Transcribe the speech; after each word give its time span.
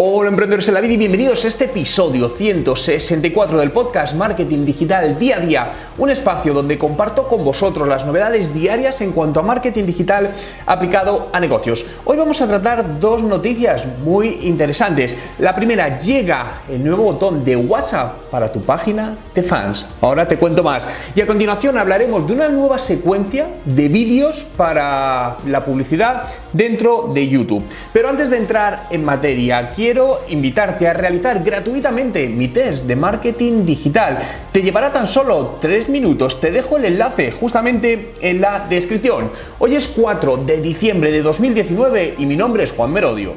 Hola 0.00 0.28
emprendedores 0.28 0.68
en 0.68 0.74
la 0.74 0.80
vida 0.80 0.92
y 0.92 0.96
bienvenidos 0.96 1.44
a 1.44 1.48
este 1.48 1.64
episodio 1.64 2.28
164 2.28 3.58
del 3.58 3.72
podcast 3.72 4.14
Marketing 4.14 4.64
Digital 4.64 5.18
Día 5.18 5.38
a 5.38 5.40
Día, 5.40 5.70
un 5.98 6.08
espacio 6.08 6.54
donde 6.54 6.78
comparto 6.78 7.26
con 7.26 7.44
vosotros 7.44 7.88
las 7.88 8.06
novedades 8.06 8.54
diarias 8.54 9.00
en 9.00 9.10
cuanto 9.10 9.40
a 9.40 9.42
marketing 9.42 9.86
digital 9.86 10.30
aplicado 10.66 11.30
a 11.32 11.40
negocios. 11.40 11.84
Hoy 12.04 12.16
vamos 12.16 12.40
a 12.40 12.46
tratar 12.46 13.00
dos 13.00 13.24
noticias 13.24 13.88
muy 14.04 14.38
interesantes. 14.42 15.16
La 15.40 15.56
primera, 15.56 15.98
llega 15.98 16.62
el 16.70 16.84
nuevo 16.84 17.02
botón 17.02 17.44
de 17.44 17.56
WhatsApp 17.56 18.30
para 18.30 18.52
tu 18.52 18.60
página 18.60 19.16
de 19.34 19.42
fans. 19.42 19.84
Ahora 20.00 20.28
te 20.28 20.36
cuento 20.36 20.62
más. 20.62 20.86
Y 21.16 21.22
a 21.22 21.26
continuación 21.26 21.76
hablaremos 21.76 22.24
de 22.24 22.34
una 22.34 22.48
nueva 22.48 22.78
secuencia 22.78 23.48
de 23.64 23.88
vídeos 23.88 24.46
para 24.56 25.38
la 25.44 25.64
publicidad 25.64 26.22
dentro 26.52 27.10
de 27.12 27.26
YouTube. 27.26 27.64
Pero 27.92 28.08
antes 28.08 28.30
de 28.30 28.36
entrar 28.36 28.86
en 28.90 29.04
materia, 29.04 29.57
quiero 29.74 30.20
invitarte 30.28 30.86
a 30.86 30.92
realizar 30.92 31.42
gratuitamente 31.42 32.28
mi 32.28 32.48
test 32.48 32.84
de 32.84 32.96
marketing 32.96 33.64
digital. 33.64 34.18
Te 34.52 34.62
llevará 34.62 34.92
tan 34.92 35.06
solo 35.06 35.58
3 35.60 35.88
minutos. 35.88 36.40
Te 36.40 36.50
dejo 36.50 36.76
el 36.76 36.84
enlace 36.84 37.32
justamente 37.32 38.14
en 38.20 38.40
la 38.40 38.66
descripción. 38.68 39.30
Hoy 39.58 39.74
es 39.74 39.88
4 39.88 40.36
de 40.38 40.60
diciembre 40.60 41.10
de 41.10 41.22
2019 41.22 42.14
y 42.18 42.26
mi 42.26 42.36
nombre 42.36 42.64
es 42.64 42.72
Juan 42.72 42.92
Merodio. 42.92 43.34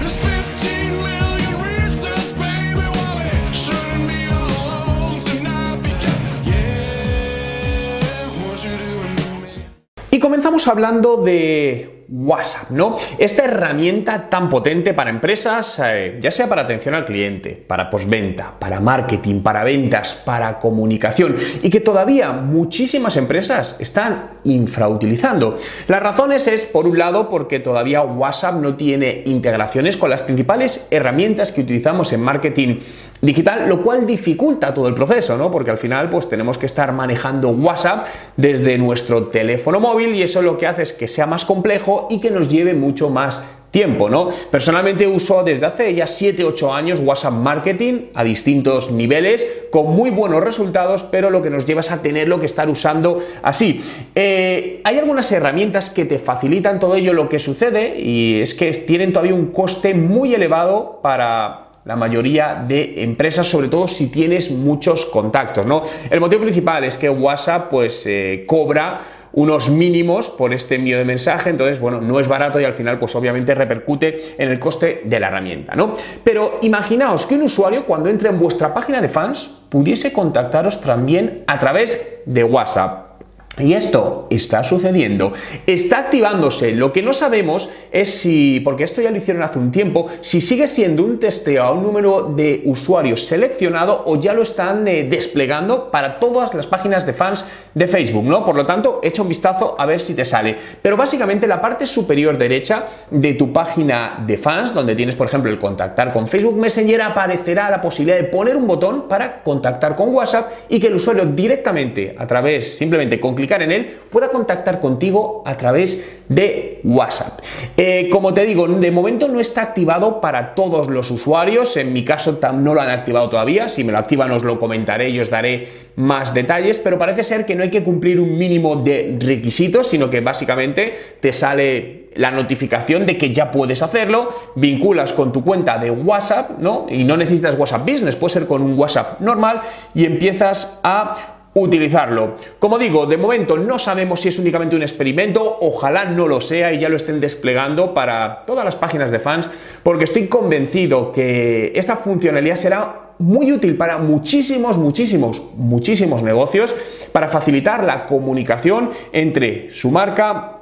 There's 0.00 0.16
15 0.18 0.68
million 1.02 1.62
reasons, 1.62 2.32
baby, 2.38 2.86
why 2.96 3.14
we 3.16 3.30
shouldn't 3.52 4.06
be 4.08 4.26
alone 4.26 5.18
tonight. 5.18 5.82
Because, 5.82 6.22
yeah, 6.44 8.26
what 8.42 8.58
you 8.64 8.70
doing 8.76 9.16
to 9.16 9.30
me? 9.46 9.64
Y 10.10 10.18
comenzamos 10.18 10.66
hablando 10.66 11.18
de 11.18 11.99
WhatsApp, 12.10 12.70
¿no? 12.70 12.96
Esta 13.18 13.44
herramienta 13.44 14.28
tan 14.28 14.48
potente 14.48 14.94
para 14.94 15.10
empresas, 15.10 15.80
eh, 15.84 16.18
ya 16.20 16.32
sea 16.32 16.48
para 16.48 16.62
atención 16.62 16.96
al 16.96 17.04
cliente, 17.04 17.50
para 17.50 17.88
postventa, 17.88 18.52
para 18.58 18.80
marketing, 18.80 19.42
para 19.42 19.62
ventas, 19.62 20.14
para 20.24 20.58
comunicación, 20.58 21.36
y 21.62 21.70
que 21.70 21.78
todavía 21.78 22.32
muchísimas 22.32 23.16
empresas 23.16 23.76
están 23.78 24.40
infrautilizando. 24.42 25.56
Las 25.86 26.02
razones 26.02 26.48
es, 26.48 26.64
por 26.64 26.88
un 26.88 26.98
lado, 26.98 27.30
porque 27.30 27.60
todavía 27.60 28.02
WhatsApp 28.02 28.56
no 28.56 28.74
tiene 28.74 29.22
integraciones 29.26 29.96
con 29.96 30.10
las 30.10 30.22
principales 30.22 30.88
herramientas 30.90 31.52
que 31.52 31.60
utilizamos 31.60 32.12
en 32.12 32.22
marketing 32.22 32.78
digital, 33.22 33.68
lo 33.68 33.82
cual 33.82 34.06
dificulta 34.06 34.72
todo 34.72 34.88
el 34.88 34.94
proceso, 34.94 35.36
¿no? 35.36 35.50
Porque 35.50 35.70
al 35.70 35.78
final, 35.78 36.08
pues 36.08 36.28
tenemos 36.28 36.58
que 36.58 36.66
estar 36.66 36.92
manejando 36.92 37.50
WhatsApp 37.50 38.06
desde 38.36 38.78
nuestro 38.78 39.28
teléfono 39.28 39.78
móvil 39.78 40.14
y 40.14 40.22
eso 40.22 40.42
lo 40.42 40.56
que 40.56 40.66
hace 40.66 40.82
es 40.82 40.92
que 40.92 41.06
sea 41.06 41.26
más 41.26 41.44
complejo 41.44 41.99
y 42.08 42.20
que 42.20 42.30
nos 42.30 42.48
lleve 42.48 42.74
mucho 42.74 43.10
más 43.10 43.42
tiempo, 43.70 44.10
¿no? 44.10 44.28
Personalmente 44.50 45.06
uso 45.06 45.42
desde 45.44 45.66
hace 45.66 45.94
ya 45.94 46.06
7-8 46.06 46.74
años 46.74 47.00
WhatsApp 47.00 47.32
Marketing 47.32 48.06
a 48.14 48.24
distintos 48.24 48.90
niveles 48.90 49.46
con 49.70 49.94
muy 49.94 50.10
buenos 50.10 50.42
resultados, 50.42 51.04
pero 51.04 51.30
lo 51.30 51.40
que 51.40 51.50
nos 51.50 51.64
lleva 51.64 51.80
es 51.80 51.90
a 51.90 52.02
tenerlo 52.02 52.40
que 52.40 52.46
estar 52.46 52.68
usando 52.68 53.18
así. 53.42 53.80
Eh, 54.14 54.80
hay 54.84 54.98
algunas 54.98 55.30
herramientas 55.30 55.90
que 55.90 56.04
te 56.04 56.18
facilitan 56.18 56.80
todo 56.80 56.96
ello, 56.96 57.12
lo 57.12 57.28
que 57.28 57.38
sucede 57.38 57.98
y 57.98 58.40
es 58.40 58.54
que 58.54 58.72
tienen 58.72 59.12
todavía 59.12 59.34
un 59.34 59.46
coste 59.46 59.94
muy 59.94 60.34
elevado 60.34 60.98
para 61.02 61.66
la 61.84 61.96
mayoría 61.96 62.64
de 62.68 63.02
empresas, 63.02 63.46
sobre 63.46 63.68
todo 63.68 63.88
si 63.88 64.08
tienes 64.08 64.50
muchos 64.50 65.06
contactos, 65.06 65.64
¿no? 65.64 65.82
El 66.10 66.20
motivo 66.20 66.42
principal 66.42 66.84
es 66.84 66.96
que 66.98 67.08
WhatsApp 67.08 67.70
pues 67.70 68.04
eh, 68.06 68.44
cobra 68.46 69.00
unos 69.32 69.70
mínimos 69.70 70.30
por 70.30 70.52
este 70.52 70.76
envío 70.76 70.98
de 70.98 71.04
mensaje, 71.04 71.50
entonces, 71.50 71.80
bueno, 71.80 72.00
no 72.00 72.20
es 72.20 72.28
barato 72.28 72.60
y 72.60 72.64
al 72.64 72.74
final, 72.74 72.98
pues 72.98 73.14
obviamente 73.14 73.54
repercute 73.54 74.34
en 74.38 74.50
el 74.50 74.58
coste 74.58 75.02
de 75.04 75.20
la 75.20 75.28
herramienta, 75.28 75.74
¿no? 75.74 75.94
Pero 76.24 76.58
imaginaos 76.62 77.26
que 77.26 77.34
un 77.34 77.42
usuario 77.42 77.86
cuando 77.86 78.08
entre 78.08 78.28
en 78.28 78.38
vuestra 78.38 78.74
página 78.74 79.00
de 79.00 79.08
fans 79.08 79.50
pudiese 79.68 80.12
contactaros 80.12 80.80
también 80.80 81.44
a 81.46 81.58
través 81.58 82.20
de 82.26 82.44
WhatsApp. 82.44 83.09
Y 83.58 83.74
esto 83.74 84.28
está 84.30 84.62
sucediendo, 84.62 85.32
está 85.66 85.98
activándose. 85.98 86.72
Lo 86.72 86.92
que 86.92 87.02
no 87.02 87.12
sabemos 87.12 87.68
es 87.90 88.14
si, 88.14 88.60
porque 88.60 88.84
esto 88.84 89.02
ya 89.02 89.10
lo 89.10 89.18
hicieron 89.18 89.42
hace 89.42 89.58
un 89.58 89.72
tiempo, 89.72 90.06
si 90.20 90.40
sigue 90.40 90.68
siendo 90.68 91.02
un 91.02 91.18
testeo 91.18 91.64
a 91.64 91.72
un 91.72 91.82
número 91.82 92.32
de 92.34 92.62
usuarios 92.64 93.26
seleccionado 93.26 94.04
o 94.06 94.18
ya 94.20 94.34
lo 94.34 94.42
están 94.42 94.86
eh, 94.86 95.04
desplegando 95.04 95.90
para 95.90 96.20
todas 96.20 96.54
las 96.54 96.68
páginas 96.68 97.04
de 97.04 97.12
fans 97.12 97.44
de 97.74 97.88
Facebook, 97.88 98.24
¿no? 98.24 98.44
Por 98.44 98.54
lo 98.54 98.64
tanto, 98.64 99.00
echa 99.02 99.20
un 99.20 99.28
vistazo 99.28 99.74
a 99.76 99.84
ver 99.84 100.00
si 100.00 100.14
te 100.14 100.24
sale. 100.24 100.54
Pero 100.80 100.96
básicamente 100.96 101.48
la 101.48 101.60
parte 101.60 101.86
superior 101.86 102.38
derecha 102.38 102.84
de 103.10 103.34
tu 103.34 103.52
página 103.52 104.24
de 104.26 104.38
fans, 104.38 104.72
donde 104.72 104.94
tienes, 104.94 105.16
por 105.16 105.26
ejemplo, 105.26 105.50
el 105.50 105.58
contactar 105.58 106.12
con 106.12 106.28
Facebook 106.28 106.56
Messenger, 106.56 107.02
aparecerá 107.02 107.68
la 107.68 107.80
posibilidad 107.80 108.16
de 108.16 108.24
poner 108.24 108.56
un 108.56 108.68
botón 108.68 109.08
para 109.08 109.42
contactar 109.42 109.96
con 109.96 110.14
WhatsApp 110.14 110.50
y 110.68 110.78
que 110.78 110.86
el 110.86 110.94
usuario 110.94 111.26
directamente, 111.26 112.14
a 112.16 112.26
través, 112.28 112.76
simplemente 112.76 113.18
con 113.18 113.34
clicar 113.40 113.62
en 113.62 113.72
él, 113.72 113.90
pueda 114.10 114.28
contactar 114.28 114.80
contigo 114.80 115.42
a 115.44 115.56
través 115.56 116.20
de 116.28 116.80
WhatsApp. 116.84 117.40
Eh, 117.76 118.08
como 118.10 118.32
te 118.32 118.46
digo, 118.46 118.68
de 118.68 118.90
momento 118.90 119.28
no 119.28 119.40
está 119.40 119.62
activado 119.62 120.20
para 120.20 120.54
todos 120.54 120.88
los 120.88 121.10
usuarios, 121.10 121.76
en 121.76 121.92
mi 121.92 122.04
caso 122.04 122.38
no 122.52 122.74
lo 122.74 122.80
han 122.80 122.90
activado 122.90 123.28
todavía, 123.28 123.68
si 123.68 123.84
me 123.84 123.92
lo 123.92 123.98
activan 123.98 124.30
os 124.30 124.44
lo 124.44 124.58
comentaré 124.58 125.10
y 125.10 125.18
os 125.18 125.28
daré 125.28 125.66
más 125.96 126.32
detalles, 126.32 126.78
pero 126.78 126.98
parece 126.98 127.22
ser 127.22 127.44
que 127.44 127.54
no 127.54 127.62
hay 127.62 127.70
que 127.70 127.82
cumplir 127.82 128.20
un 128.20 128.38
mínimo 128.38 128.76
de 128.76 129.18
requisitos, 129.20 129.88
sino 129.88 130.08
que 130.08 130.20
básicamente 130.20 130.94
te 131.20 131.32
sale 131.32 132.00
la 132.14 132.30
notificación 132.30 133.06
de 133.06 133.16
que 133.16 133.32
ya 133.32 133.50
puedes 133.50 133.82
hacerlo, 133.82 134.28
vinculas 134.54 135.12
con 135.12 135.32
tu 135.32 135.44
cuenta 135.44 135.78
de 135.78 135.90
WhatsApp, 135.90 136.58
¿no? 136.58 136.86
Y 136.88 137.04
no 137.04 137.16
necesitas 137.16 137.58
WhatsApp 137.58 137.88
Business, 137.88 138.16
puede 138.16 138.34
ser 138.34 138.46
con 138.46 138.62
un 138.62 138.78
WhatsApp 138.78 139.20
normal 139.20 139.60
y 139.94 140.04
empiezas 140.04 140.78
a 140.82 141.39
utilizarlo. 141.54 142.36
Como 142.58 142.78
digo, 142.78 143.06
de 143.06 143.16
momento 143.16 143.56
no 143.56 143.78
sabemos 143.78 144.20
si 144.20 144.28
es 144.28 144.38
únicamente 144.38 144.76
un 144.76 144.82
experimento, 144.82 145.58
ojalá 145.60 146.04
no 146.04 146.28
lo 146.28 146.40
sea 146.40 146.72
y 146.72 146.78
ya 146.78 146.88
lo 146.88 146.96
estén 146.96 147.20
desplegando 147.20 147.92
para 147.92 148.42
todas 148.46 148.64
las 148.64 148.76
páginas 148.76 149.10
de 149.10 149.18
fans, 149.18 149.48
porque 149.82 150.04
estoy 150.04 150.28
convencido 150.28 151.12
que 151.12 151.72
esta 151.74 151.96
funcionalidad 151.96 152.56
será 152.56 153.10
muy 153.18 153.52
útil 153.52 153.76
para 153.76 153.98
muchísimos, 153.98 154.78
muchísimos, 154.78 155.42
muchísimos 155.56 156.22
negocios 156.22 156.74
para 157.12 157.28
facilitar 157.28 157.84
la 157.84 158.06
comunicación 158.06 158.90
entre 159.12 159.68
su 159.70 159.90
marca 159.90 160.56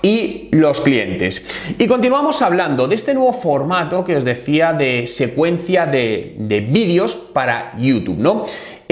y 0.00 0.48
los 0.52 0.80
clientes. 0.80 1.44
Y 1.78 1.86
continuamos 1.86 2.40
hablando 2.42 2.88
de 2.88 2.94
este 2.94 3.14
nuevo 3.14 3.32
formato 3.32 4.04
que 4.04 4.16
os 4.16 4.24
decía 4.24 4.72
de 4.72 5.06
secuencia 5.06 5.86
de, 5.86 6.34
de 6.38 6.60
vídeos 6.60 7.14
para 7.14 7.72
YouTube, 7.78 8.18
¿no? 8.18 8.42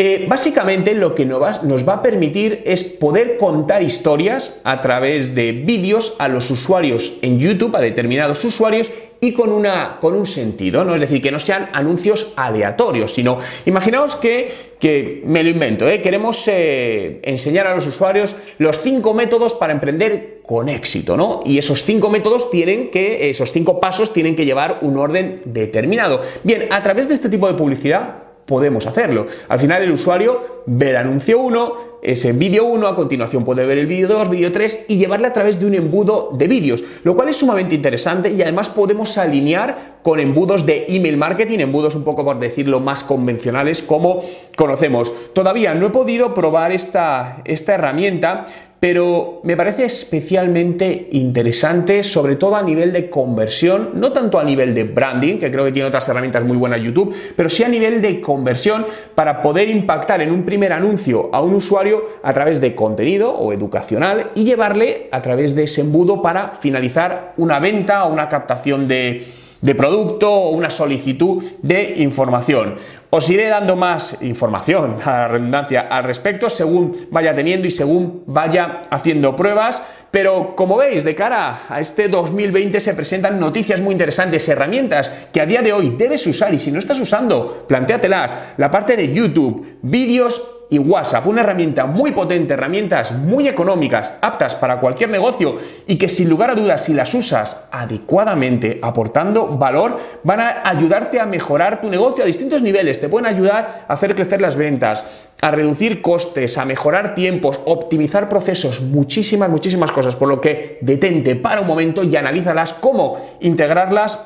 Eh, 0.03 0.25
básicamente 0.27 0.95
lo 0.95 1.15
que 1.15 1.27
nos 1.27 1.43
va, 1.87 1.93
a 1.93 2.01
permitir 2.01 2.63
es 2.65 2.83
poder 2.83 3.37
contar 3.37 3.83
historias 3.83 4.55
a 4.65 4.81
través 4.81 5.35
de 5.35 5.53
vídeos 5.53 6.17
a 6.19 6.27
los 6.29 6.51
usuarios 6.51 7.13
en 7.21 7.39
YouTube, 7.39 7.77
a 7.77 7.81
determinados 7.81 8.43
usuarios, 8.43 8.91
y 9.21 9.35
con, 9.35 9.53
una, 9.53 9.99
con 10.01 10.17
un 10.17 10.25
sentido, 10.25 10.87
¿no? 10.87 10.95
Es 10.95 11.03
decir, 11.03 11.21
que 11.21 11.31
no 11.31 11.39
sean 11.39 11.69
anuncios 11.75 12.33
aleatorios, 12.37 13.13
sino 13.13 13.37
imaginaos 13.67 14.17
que, 14.17 14.51
que 14.79 15.23
me 15.27 15.43
lo 15.43 15.51
invento, 15.51 15.87
¿eh? 15.87 16.01
queremos 16.01 16.49
eh, 16.49 17.21
enseñar 17.23 17.67
a 17.67 17.75
los 17.75 17.87
usuarios 17.87 18.35
los 18.57 18.81
cinco 18.81 19.13
métodos 19.13 19.53
para 19.53 19.75
emprender 19.75 20.41
con 20.43 20.71
éxito, 20.71 21.19
¿no? 21.19 21.43
Y 21.45 21.59
esos 21.59 21.85
cinco 21.85 22.09
métodos 22.09 22.51
tienen 22.51 22.91
que, 22.91 23.29
esos 23.29 23.53
cinco 23.53 23.81
pasos 23.81 24.15
tienen 24.15 24.35
que 24.35 24.47
llevar 24.47 24.79
un 24.81 24.97
orden 24.97 25.43
determinado. 25.45 26.23
Bien, 26.43 26.69
a 26.71 26.83
través 26.83 27.07
de 27.07 27.13
este 27.13 27.29
tipo 27.29 27.47
de 27.49 27.53
publicidad 27.53 28.30
podemos 28.51 28.85
hacerlo. 28.89 29.27
Al 29.49 29.61
final 29.61 29.81
el 29.81 29.93
usuario 29.93 30.63
ve 30.67 30.91
el 30.91 30.97
anuncio 30.97 31.39
1, 31.39 32.01
ese 32.03 32.33
vídeo 32.33 32.65
1, 32.65 32.89
a 32.89 32.97
continuación 32.97 33.45
puede 33.45 33.65
ver 33.65 33.79
el 33.79 33.87
vídeo 33.87 34.09
2, 34.09 34.29
vídeo 34.29 34.51
3 34.51 34.87
y 34.89 34.97
llevarle 34.97 35.29
a 35.29 35.33
través 35.33 35.61
de 35.61 35.67
un 35.67 35.75
embudo 35.75 36.31
de 36.33 36.49
vídeos, 36.49 36.83
lo 37.05 37.15
cual 37.15 37.29
es 37.29 37.37
sumamente 37.37 37.77
interesante 37.77 38.31
y 38.31 38.43
además 38.43 38.69
podemos 38.69 39.17
alinear 39.19 40.01
con 40.03 40.19
embudos 40.19 40.67
de 40.67 40.87
email 40.89 41.17
marketing, 41.17 41.61
embudos 41.61 41.95
un 41.95 42.03
poco 42.03 42.25
por 42.25 42.41
decirlo 42.41 42.81
más 42.81 43.05
convencionales 43.05 43.85
como 43.85 44.21
conocemos. 44.57 45.15
Todavía 45.33 45.73
no 45.75 45.87
he 45.87 45.91
podido 45.91 46.35
probar 46.35 46.73
esta, 46.73 47.43
esta 47.45 47.75
herramienta, 47.75 48.47
pero 48.81 49.41
me 49.45 49.59
parece 49.59 49.85
especialmente 49.85 51.09
interesante, 51.13 52.03
sobre 52.03 52.37
todo 52.37 52.57
a 52.57 52.63
nivel 52.63 52.93
de 52.93 53.11
conversión, 53.11 53.91
no 53.95 54.11
tanto 54.11 54.39
a 54.39 54.45
nivel 54.45 54.75
de 54.75 54.85
branding, 54.85 55.39
que 55.39 55.51
creo 55.51 55.67
que 55.67 55.73
tiene 55.73 55.87
otras 55.87 56.09
herramientas 56.09 56.45
muy 56.45 56.57
buenas 56.57 56.81
YouTube, 56.81 57.15
pero 57.37 57.51
sí 57.51 57.63
a 57.63 57.69
nivel 57.69 58.01
de 58.01 58.23
conversión 58.23 58.87
para 59.15 59.43
poder 59.43 59.69
impactar 59.69 60.23
en 60.23 60.33
un 60.33 60.45
primer 60.45 60.73
anuncio 60.73 61.29
a 61.33 61.43
un 61.43 61.55
usuario 61.55 62.05
a 62.23 62.33
través 62.33 62.61
de 62.61 62.75
contenido 62.75 63.31
o 63.33 63.53
educacional 63.53 64.31
y 64.35 64.45
llevarle 64.45 65.09
a 65.13 65.21
través 65.21 65.55
de 65.55 65.65
ese 65.65 65.83
embudo 65.83 66.23
para 66.23 66.53
finalizar 66.61 67.35
una 67.37 67.61
venta 67.61 68.07
o 68.07 68.13
una 68.13 68.31
captación 68.31 68.89
de 68.89 69.27
de 69.61 69.75
producto 69.75 70.33
o 70.33 70.51
una 70.51 70.71
solicitud 70.71 71.43
de 71.63 71.95
información. 71.97 72.77
Os 73.11 73.29
iré 73.29 73.49
dando 73.49 73.77
más 73.77 74.23
información, 74.23 74.97
a 75.05 75.11
la 75.11 75.29
redundancia, 75.29 75.89
al 75.91 76.05
respecto 76.05 76.49
según 76.49 77.09
vaya 77.11 77.35
teniendo 77.35 77.67
y 77.67 77.71
según 77.71 78.25
vaya 78.27 78.83
haciendo 78.91 79.37
pruebas, 79.37 79.83
pero 80.11 80.57
como 80.57 80.77
veis, 80.77 81.05
de 81.05 81.15
cara 81.15 81.63
a 81.69 81.81
este 81.81 82.09
2020 82.09 82.81
se 82.81 82.95
presentan 82.95 83.39
noticias 83.39 83.81
muy 83.81 83.93
interesantes, 83.93 84.49
herramientas 84.49 85.13
que 85.33 85.41
a 85.41 85.47
día 85.47 85.63
de 85.63 85.73
hoy 85.73 85.95
debes 85.97 86.27
usar 86.27 86.53
y 86.53 86.59
si 86.59 86.73
no 86.73 86.79
estás 86.79 86.99
usando, 87.01 87.65
plantéatelas. 87.69 88.35
La 88.57 88.71
parte 88.71 88.97
de 88.97 89.13
YouTube, 89.13 89.79
vídeos 89.83 90.60
y 90.71 90.79
WhatsApp, 90.79 91.27
una 91.27 91.43
herramienta 91.43 91.85
muy 91.85 92.13
potente, 92.13 92.55
herramientas 92.55 93.13
muy 93.13 93.49
económicas, 93.49 94.13
aptas 94.21 94.55
para 94.55 94.79
cualquier 94.79 95.11
negocio 95.11 95.57
y 95.87 95.97
que 95.97 96.09
sin 96.09 96.31
lugar 96.31 96.51
a 96.51 96.55
dudas, 96.55 96.85
si 96.85 96.95
las 96.95 97.13
usas 97.13 97.57
adecuadamente, 97.73 98.79
aportando 98.81 99.59
valor, 99.59 99.99
van 100.23 100.41
a 100.41 100.63
ayudarte 100.65 101.19
a 101.21 101.27
mejorar 101.27 101.81
tu 101.81 101.91
negocio 101.91 102.23
a 102.23 102.27
distintos 102.27 102.63
niveles, 102.63 103.01
te 103.01 103.09
pueden 103.09 103.27
ayudar 103.27 103.85
a 103.89 103.93
hacer 103.93 104.15
crecer 104.15 104.41
las 104.41 104.57
ventas, 104.57 105.05
a 105.43 105.51
reducir 105.51 106.01
costes, 106.03 106.57
a 106.57 106.65
mejorar 106.65 107.15
tiempos, 107.15 107.61
optimizar 107.65 108.29
procesos, 108.29 108.81
muchísimas, 108.81 109.51
muchísimas 109.51 109.91
cosas, 109.91 110.15
por 110.15 110.29
lo 110.29 110.41
que 110.41 110.79
detente 110.83 111.35
para 111.35 111.63
un 111.63 111.67
momento 111.67 112.05
y 112.05 112.15
analízalas, 112.15 112.75
cómo 112.75 113.17
integrarlas 113.41 114.19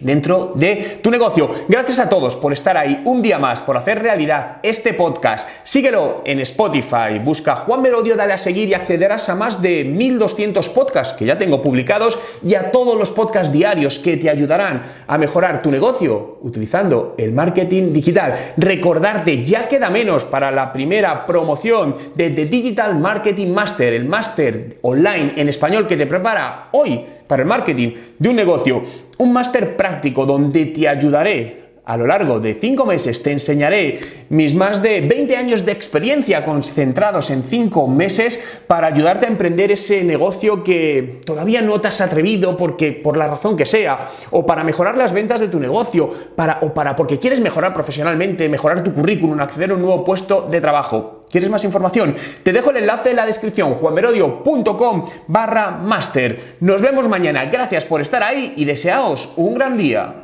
dentro 0.00 0.52
de 0.54 0.98
tu 1.02 1.10
negocio. 1.10 1.48
Gracias 1.68 1.98
a 1.98 2.08
todos 2.08 2.36
por 2.36 2.52
estar 2.52 2.76
ahí 2.76 3.02
un 3.04 3.22
día 3.22 3.38
más, 3.38 3.62
por 3.62 3.76
hacer 3.76 4.02
realidad 4.02 4.58
este 4.62 4.94
podcast. 4.94 5.48
Síguelo 5.62 6.22
en 6.24 6.40
Spotify, 6.40 7.18
busca 7.22 7.56
Juan 7.56 7.82
Merodio, 7.82 8.16
dale 8.16 8.32
a 8.32 8.38
seguir 8.38 8.68
y 8.68 8.74
accederás 8.74 9.28
a 9.28 9.34
más 9.34 9.60
de 9.62 9.84
1200 9.84 10.68
podcasts 10.70 11.14
que 11.14 11.24
ya 11.24 11.38
tengo 11.38 11.62
publicados 11.62 12.18
y 12.44 12.54
a 12.54 12.70
todos 12.70 12.98
los 12.98 13.10
podcasts 13.10 13.52
diarios 13.52 13.98
que 13.98 14.16
te 14.16 14.30
ayudarán 14.30 14.82
a 15.06 15.18
mejorar 15.18 15.62
tu 15.62 15.70
negocio 15.70 16.38
utilizando 16.42 17.14
el 17.18 17.32
marketing 17.32 17.92
digital. 17.92 18.34
Recordarte, 18.56 19.44
ya 19.44 19.68
queda 19.68 19.90
menos 19.90 20.24
para 20.24 20.50
la 20.50 20.72
primera 20.72 21.26
promoción 21.26 21.96
de 22.14 22.30
The 22.30 22.46
Digital 22.46 22.98
Marketing 22.98 23.48
Master, 23.48 23.92
el 23.92 24.04
máster 24.04 24.78
online 24.82 25.34
en 25.36 25.48
español 25.48 25.86
que 25.86 25.96
te 25.96 26.06
prepara 26.06 26.68
hoy 26.72 27.04
para 27.30 27.42
el 27.42 27.48
marketing 27.48 27.92
de 28.18 28.28
un 28.28 28.34
negocio. 28.34 28.82
Un 29.18 29.32
máster 29.32 29.76
práctico 29.76 30.26
donde 30.26 30.66
te 30.66 30.88
ayudaré 30.88 31.69
a 31.90 31.96
lo 31.96 32.06
largo 32.06 32.38
de 32.38 32.54
cinco 32.54 32.86
meses 32.86 33.20
te 33.20 33.32
enseñaré 33.32 33.98
mis 34.28 34.54
más 34.54 34.80
de 34.80 35.00
20 35.00 35.36
años 35.36 35.66
de 35.66 35.72
experiencia 35.72 36.44
concentrados 36.44 37.30
en 37.30 37.42
cinco 37.42 37.88
meses 37.88 38.40
para 38.68 38.86
ayudarte 38.86 39.26
a 39.26 39.28
emprender 39.28 39.72
ese 39.72 40.04
negocio 40.04 40.62
que 40.62 41.18
todavía 41.26 41.62
no 41.62 41.80
te 41.80 41.88
has 41.88 42.00
atrevido 42.00 42.56
porque 42.56 42.92
por 42.92 43.16
la 43.16 43.26
razón 43.26 43.56
que 43.56 43.66
sea 43.66 44.08
o 44.30 44.46
para 44.46 44.62
mejorar 44.62 44.96
las 44.96 45.12
ventas 45.12 45.40
de 45.40 45.48
tu 45.48 45.58
negocio 45.58 46.08
para, 46.36 46.58
o 46.62 46.72
para 46.72 46.94
porque 46.94 47.18
quieres 47.18 47.40
mejorar 47.40 47.74
profesionalmente, 47.74 48.48
mejorar 48.48 48.84
tu 48.84 48.94
currículum, 48.94 49.40
acceder 49.40 49.72
a 49.72 49.74
un 49.74 49.82
nuevo 49.82 50.04
puesto 50.04 50.46
de 50.48 50.60
trabajo. 50.60 51.24
¿Quieres 51.28 51.50
más 51.50 51.64
información? 51.64 52.14
Te 52.44 52.52
dejo 52.52 52.70
el 52.70 52.76
enlace 52.76 53.10
en 53.10 53.16
la 53.16 53.26
descripción, 53.26 53.72
juanmerodio.com 53.74 55.06
barra 55.26 55.72
master. 55.72 56.56
Nos 56.60 56.82
vemos 56.82 57.08
mañana. 57.08 57.46
Gracias 57.46 57.84
por 57.84 58.00
estar 58.00 58.22
ahí 58.22 58.54
y 58.56 58.64
deseaos 58.64 59.32
un 59.36 59.54
gran 59.54 59.76
día. 59.76 60.14